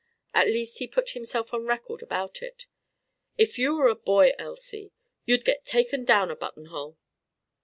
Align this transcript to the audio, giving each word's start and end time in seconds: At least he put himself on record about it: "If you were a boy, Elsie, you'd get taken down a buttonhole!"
At 0.33 0.47
least 0.47 0.79
he 0.79 0.87
put 0.87 1.11
himself 1.11 1.53
on 1.53 1.67
record 1.67 2.01
about 2.01 2.41
it: 2.41 2.65
"If 3.37 3.59
you 3.59 3.75
were 3.75 3.87
a 3.87 3.93
boy, 3.93 4.31
Elsie, 4.39 4.91
you'd 5.27 5.45
get 5.45 5.63
taken 5.63 6.05
down 6.05 6.31
a 6.31 6.35
buttonhole!" 6.35 6.97